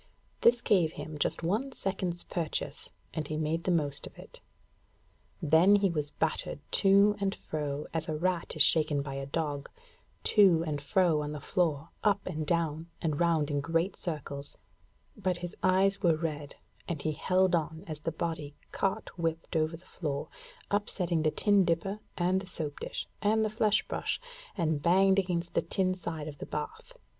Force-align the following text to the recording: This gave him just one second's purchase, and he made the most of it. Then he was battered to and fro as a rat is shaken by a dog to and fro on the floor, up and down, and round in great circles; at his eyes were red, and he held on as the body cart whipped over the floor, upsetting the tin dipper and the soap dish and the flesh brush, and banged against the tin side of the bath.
This 0.39 0.61
gave 0.61 0.93
him 0.93 1.19
just 1.19 1.43
one 1.43 1.71
second's 1.73 2.23
purchase, 2.23 2.89
and 3.13 3.27
he 3.27 3.37
made 3.37 3.65
the 3.65 3.69
most 3.69 4.07
of 4.07 4.17
it. 4.17 4.41
Then 5.43 5.75
he 5.75 5.91
was 5.91 6.09
battered 6.09 6.59
to 6.71 7.15
and 7.19 7.35
fro 7.35 7.85
as 7.93 8.09
a 8.09 8.15
rat 8.15 8.55
is 8.55 8.63
shaken 8.63 9.03
by 9.03 9.13
a 9.13 9.27
dog 9.27 9.69
to 10.23 10.63
and 10.65 10.81
fro 10.81 11.21
on 11.21 11.33
the 11.33 11.39
floor, 11.39 11.89
up 12.03 12.25
and 12.25 12.47
down, 12.47 12.89
and 12.99 13.19
round 13.19 13.51
in 13.51 13.61
great 13.61 13.95
circles; 13.95 14.57
at 15.23 15.37
his 15.37 15.55
eyes 15.61 16.01
were 16.01 16.15
red, 16.17 16.55
and 16.87 17.03
he 17.03 17.11
held 17.11 17.53
on 17.53 17.83
as 17.85 17.99
the 17.99 18.11
body 18.11 18.55
cart 18.71 19.15
whipped 19.19 19.55
over 19.55 19.77
the 19.77 19.85
floor, 19.85 20.29
upsetting 20.71 21.21
the 21.21 21.29
tin 21.29 21.63
dipper 21.63 21.99
and 22.17 22.39
the 22.41 22.47
soap 22.47 22.79
dish 22.79 23.07
and 23.21 23.45
the 23.45 23.51
flesh 23.51 23.87
brush, 23.87 24.19
and 24.57 24.81
banged 24.81 25.19
against 25.19 25.53
the 25.53 25.61
tin 25.61 25.93
side 25.93 26.27
of 26.27 26.39
the 26.39 26.47
bath. 26.47 26.97